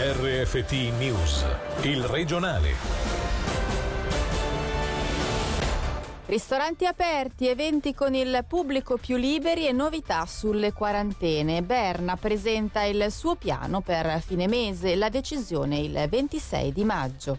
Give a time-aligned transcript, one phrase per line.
[0.00, 1.44] RFT News,
[1.82, 2.70] il regionale.
[6.26, 11.62] Ristoranti aperti, eventi con il pubblico più liberi e novità sulle quarantene.
[11.62, 17.38] Berna presenta il suo piano per fine mese, la decisione il 26 di maggio.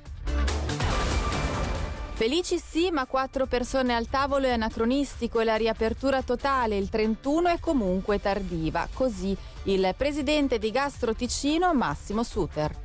[2.20, 7.48] Felici sì, ma quattro persone al tavolo è anacronistico e la riapertura totale il 31
[7.48, 8.90] è comunque tardiva.
[8.94, 9.34] Così
[9.64, 12.76] il presidente di Gastro Ticino, Massimo Suter.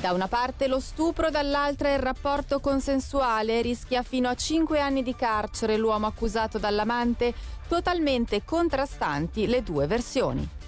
[0.00, 3.62] Da una parte lo stupro, dall'altra il rapporto consensuale.
[3.62, 7.32] Rischia fino a 5 anni di carcere l'uomo accusato dall'amante.
[7.68, 10.60] Totalmente contrastanti le due versioni.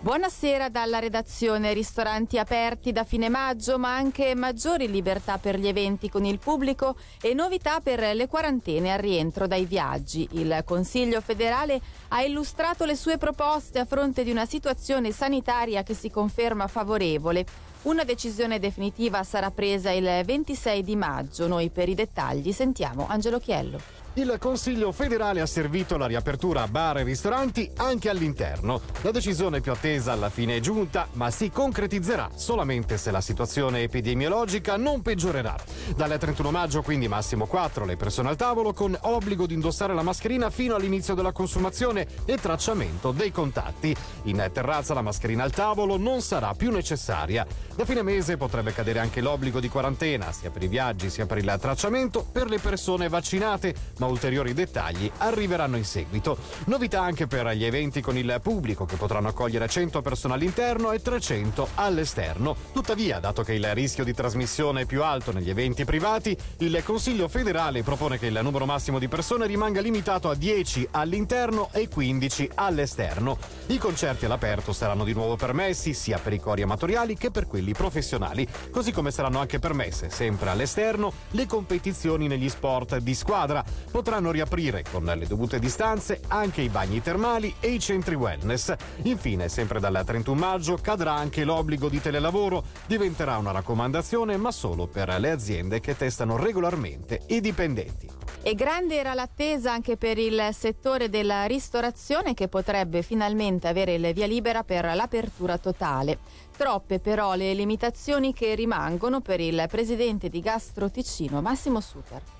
[0.00, 1.72] Buonasera dalla redazione.
[1.72, 6.94] Ristoranti aperti da fine maggio, ma anche maggiori libertà per gli eventi con il pubblico
[7.20, 10.28] e novità per le quarantene al rientro dai viaggi.
[10.34, 15.94] Il Consiglio federale ha illustrato le sue proposte a fronte di una situazione sanitaria che
[15.94, 17.44] si conferma favorevole.
[17.82, 21.48] Una decisione definitiva sarà presa il 26 di maggio.
[21.48, 23.80] Noi per i dettagli sentiamo Angelo Chiello.
[24.18, 28.80] Il Consiglio federale ha servito la riapertura a bar e ristoranti anche all'interno.
[29.02, 33.82] La decisione più attesa alla fine è giunta, ma si concretizzerà solamente se la situazione
[33.82, 35.54] epidemiologica non peggiorerà.
[35.94, 40.02] Dal 31 maggio quindi massimo 4 le persone al tavolo con obbligo di indossare la
[40.02, 43.94] mascherina fino all'inizio della consumazione e tracciamento dei contatti.
[44.24, 47.46] In terrazza la mascherina al tavolo non sarà più necessaria.
[47.72, 51.38] Da fine mese potrebbe cadere anche l'obbligo di quarantena, sia per i viaggi sia per
[51.38, 56.36] il tracciamento, per le persone vaccinate, ma ulteriori dettagli arriveranno in seguito.
[56.66, 61.00] Novità anche per gli eventi con il pubblico che potranno accogliere 100 persone all'interno e
[61.00, 62.56] 300 all'esterno.
[62.72, 67.28] Tuttavia, dato che il rischio di trasmissione è più alto negli eventi privati, il Consiglio
[67.28, 72.50] federale propone che il numero massimo di persone rimanga limitato a 10 all'interno e 15
[72.54, 73.38] all'esterno.
[73.66, 77.72] I concerti all'aperto saranno di nuovo permessi sia per i cori amatoriali che per quelli
[77.72, 83.64] professionali, così come saranno anche permesse, sempre all'esterno, le competizioni negli sport di squadra
[83.98, 88.72] potranno riaprire con le dovute distanze anche i bagni termali e i centri wellness.
[89.02, 92.62] Infine, sempre dal 31 maggio, cadrà anche l'obbligo di telelavoro.
[92.86, 98.08] Diventerà una raccomandazione, ma solo per le aziende che testano regolarmente i dipendenti.
[98.40, 104.12] E grande era l'attesa anche per il settore della ristorazione che potrebbe finalmente avere il
[104.14, 106.20] via libera per l'apertura totale.
[106.56, 112.36] Troppe però le limitazioni che rimangono per il presidente di Gastro Ticino, Massimo Suter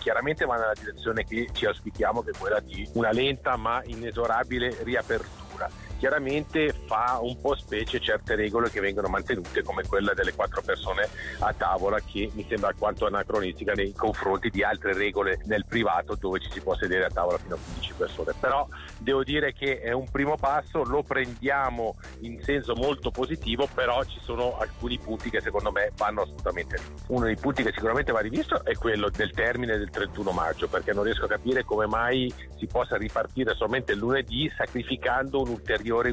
[0.00, 4.78] chiaramente va nella direzione che ci auspichiamo, che è quella di una lenta ma inesorabile
[4.82, 5.68] riapertura.
[5.98, 11.08] Chiaramente fa un po' specie certe regole che vengono mantenute come quella delle quattro persone
[11.38, 16.40] a tavola che mi sembra alquanto anacronistica nei confronti di altre regole nel privato dove
[16.40, 18.34] ci si può sedere a tavola fino a 15 persone.
[18.40, 18.66] Però
[18.98, 24.18] devo dire che è un primo passo lo prendiamo in senso molto positivo però ci
[24.20, 27.12] sono alcuni punti che secondo me vanno assolutamente rivisti.
[27.12, 30.92] Uno dei punti che sicuramente va rivisto è quello del termine del 31 maggio perché
[30.92, 36.10] non riesco a capire come mai si possa ripartire solamente lunedì sacrificando un ulteriore ulteriore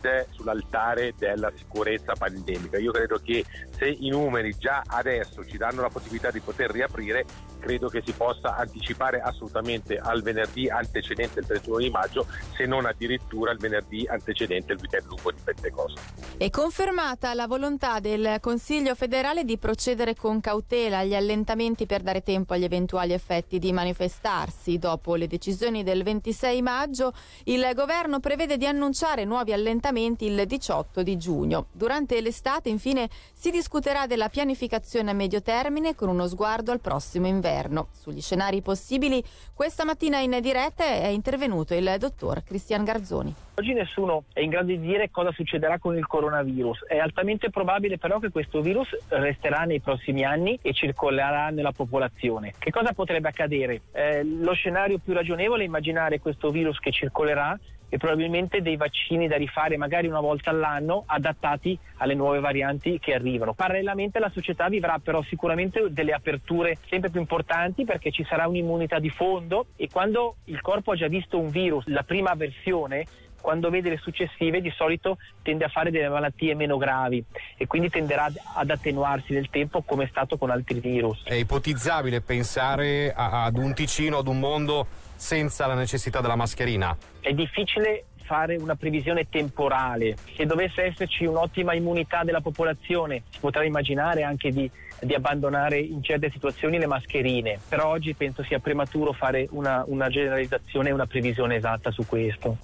[0.00, 2.78] weekend sull'altare della sicurezza pandemica.
[2.78, 3.44] Io credo che
[3.76, 7.24] se i numeri già adesso ci danno la possibilità di poter riaprire,
[7.58, 12.86] credo che si possa anticipare assolutamente al venerdì antecedente il 31 di maggio, se non
[12.86, 16.00] addirittura il venerdì antecedente il weekend lungo di Pentecoste.
[16.38, 22.22] È confermata la volontà del Consiglio federale di procedere con cautela agli allentamenti per dare
[22.22, 24.78] tempo agli eventuali effetti di manifestarsi.
[24.78, 27.12] Dopo le decisioni del 26 maggio,
[27.44, 31.66] il governo prevede di annunciare nuovi allentamenti il 18 di giugno.
[31.72, 37.26] Durante l'estate, infine, si discuterà della pianificazione a medio termine con uno sguardo al prossimo
[37.26, 37.88] inverno.
[37.92, 43.34] Sugli scenari possibili, questa mattina in diretta è intervenuto il dottor Cristian Garzoni.
[43.60, 46.86] Oggi nessuno è in grado di dire cosa succederà con il coronavirus.
[46.86, 52.54] È altamente probabile però che questo virus resterà nei prossimi anni e circolerà nella popolazione.
[52.58, 53.82] Che cosa potrebbe accadere?
[53.92, 57.58] Eh, lo scenario più ragionevole è immaginare questo virus che circolerà
[57.90, 63.12] e probabilmente dei vaccini da rifare magari una volta all'anno adattati alle nuove varianti che
[63.12, 63.52] arrivano.
[63.52, 68.98] Parallelamente la società vivrà però sicuramente delle aperture sempre più importanti perché ci sarà un'immunità
[68.98, 73.04] di fondo e quando il corpo ha già visto un virus, la prima versione,
[73.40, 77.24] quando vede le successive di solito tende a fare delle malattie meno gravi
[77.56, 81.22] e quindi tenderà ad attenuarsi nel tempo come è stato con altri virus.
[81.24, 84.86] È ipotizzabile pensare ad un Ticino, ad un mondo
[85.20, 86.96] senza la necessità della mascherina?
[87.20, 90.16] È difficile fare una previsione temporale.
[90.34, 94.70] Se dovesse esserci un'ottima immunità della popolazione, si potrà immaginare anche di,
[95.00, 100.08] di abbandonare in certe situazioni le mascherine, però oggi penso sia prematuro fare una, una
[100.08, 102.56] generalizzazione e una previsione esatta su questo.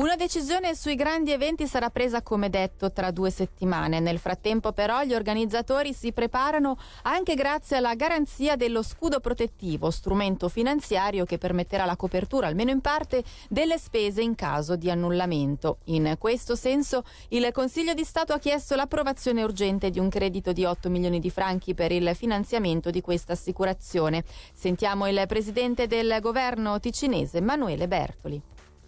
[0.00, 4.00] Una decisione sui grandi eventi sarà presa come detto tra due settimane.
[4.00, 10.48] Nel frattempo però gli organizzatori si preparano anche grazie alla garanzia dello scudo protettivo, strumento
[10.48, 15.80] finanziario che permetterà la copertura almeno in parte delle spese in caso di annullamento.
[15.84, 20.64] In questo senso il Consiglio di Stato ha chiesto l'approvazione urgente di un credito di
[20.64, 24.24] 8 milioni di franchi per il finanziamento di questa assicurazione.
[24.54, 28.42] Sentiamo il presidente del governo ticinese Manuele Bertoli.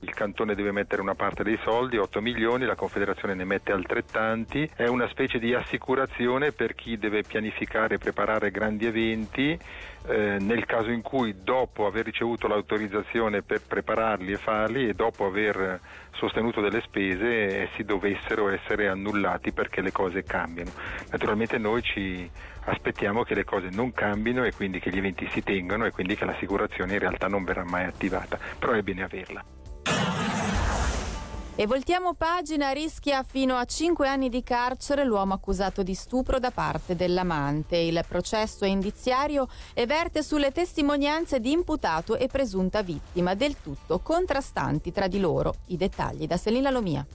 [0.04, 4.68] Il cantone deve mettere una parte dei soldi, 8 milioni, la Confederazione ne mette altrettanti.
[4.74, 9.56] È una specie di assicurazione per chi deve pianificare e preparare grandi eventi
[10.08, 15.24] eh, nel caso in cui dopo aver ricevuto l'autorizzazione per prepararli e farli e dopo
[15.24, 15.78] aver
[16.14, 20.72] sostenuto delle spese essi dovessero essere annullati perché le cose cambiano.
[21.12, 22.28] Naturalmente noi ci
[22.64, 26.16] aspettiamo che le cose non cambino e quindi che gli eventi si tengano e quindi
[26.16, 29.61] che l'assicurazione in realtà non verrà mai attivata, però è bene averla.
[31.54, 36.50] E voltiamo pagina, rischia fino a 5 anni di carcere l'uomo accusato di stupro da
[36.50, 37.76] parte dell'amante.
[37.76, 43.98] Il processo è indiziario e verte sulle testimonianze di imputato e presunta vittima, del tutto
[43.98, 45.56] contrastanti tra di loro.
[45.66, 47.06] I dettagli da Selina Lomia.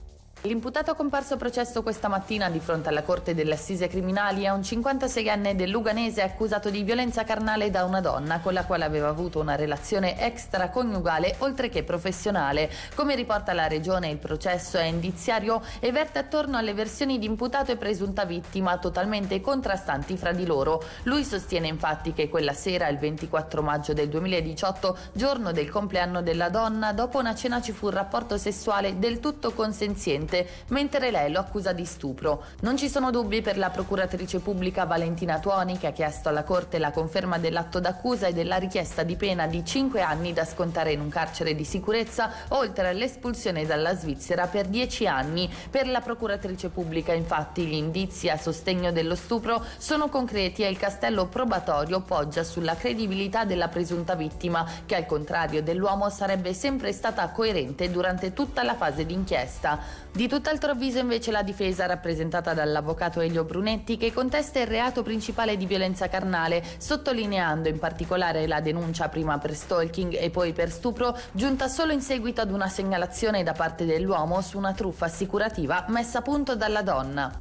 [0.42, 5.54] L'imputato comparso processo questa mattina di fronte alla Corte delle Assise Criminali è un 56enne
[5.54, 9.56] del Luganese accusato di violenza carnale da una donna con la quale aveva avuto una
[9.56, 12.70] relazione extraconiugale oltre che professionale.
[12.94, 17.72] Come riporta la Regione, il processo è indiziario e verte attorno alle versioni di imputato
[17.72, 20.80] e presunta vittima totalmente contrastanti fra di loro.
[21.02, 26.48] Lui sostiene infatti che quella sera, il 24 maggio del 2018, giorno del compleanno della
[26.48, 31.32] donna, dopo una cena ci fu un rapporto sessuale del tutto consenziente paziente, mentre lei
[31.32, 32.44] lo accusa di stupro.
[32.60, 36.78] Non ci sono dubbi per la procuratrice pubblica Valentina Tuoni, che ha chiesto alla Corte
[36.78, 41.00] la conferma dell'atto d'accusa e della richiesta di pena di 5 anni da scontare in
[41.00, 45.50] un carcere di sicurezza, oltre all'espulsione dalla Svizzera per 10 anni.
[45.70, 50.78] Per la procuratrice pubblica, infatti, gli indizi a sostegno dello stupro sono concreti e il
[50.78, 57.28] castello probatorio poggia sulla credibilità della presunta vittima, che al contrario dell'uomo sarebbe sempre stata
[57.30, 59.78] coerente durante tutta la fase d'inchiesta.
[60.18, 65.56] Di tutt'altro avviso invece la difesa, rappresentata dall'avvocato Elio Brunetti, che contesta il reato principale
[65.56, 71.16] di violenza carnale, sottolineando in particolare la denuncia prima per stalking e poi per stupro,
[71.30, 76.18] giunta solo in seguito ad una segnalazione da parte dell'uomo su una truffa assicurativa messa
[76.18, 77.40] a punto dalla donna.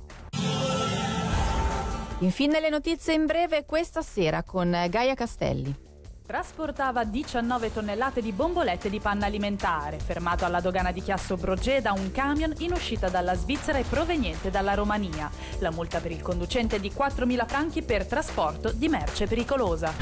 [2.20, 5.87] Infine le notizie in breve questa sera con Gaia Castelli.
[6.28, 9.98] Trasportava 19 tonnellate di bombolette di panna alimentare.
[9.98, 14.74] Fermato alla dogana di Chiasso Brogeda un camion in uscita dalla Svizzera e proveniente dalla
[14.74, 15.32] Romania.
[15.60, 19.94] La multa per il conducente è di 4.000 franchi per trasporto di merce pericolosa.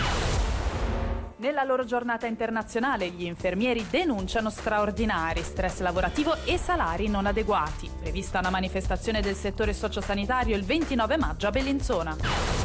[1.36, 7.88] Nella loro giornata internazionale gli infermieri denunciano straordinari, stress lavorativo e salari non adeguati.
[8.00, 12.65] Prevista una manifestazione del settore sociosanitario il 29 maggio a Bellinzona.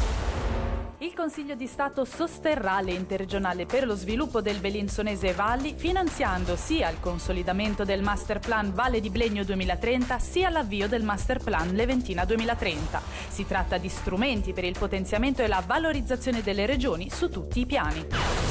[1.01, 6.91] Il Consiglio di Stato sosterrà l'ente regionale per lo sviluppo del Bellinzonese Valli finanziando sia
[6.91, 12.23] il consolidamento del Master Plan Valle di Blegno 2030 sia l'avvio del Master Plan Leventina
[12.23, 13.01] 2030.
[13.29, 17.65] Si tratta di strumenti per il potenziamento e la valorizzazione delle regioni su tutti i
[17.65, 18.50] piani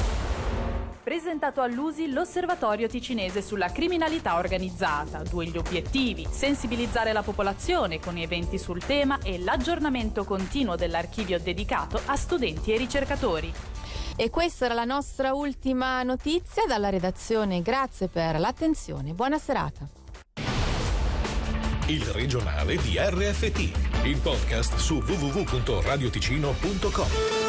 [1.10, 5.24] presentato all'USI l'Osservatorio ticinese sulla criminalità organizzata.
[5.24, 12.00] Due gli obiettivi, sensibilizzare la popolazione con eventi sul tema e l'aggiornamento continuo dell'archivio dedicato
[12.04, 13.52] a studenti e ricercatori.
[14.14, 17.60] E questa era la nostra ultima notizia dalla redazione.
[17.60, 19.12] Grazie per l'attenzione.
[19.12, 19.88] Buona serata.
[21.86, 27.39] Il regionale di RFT, il podcast su www.radioticino.com.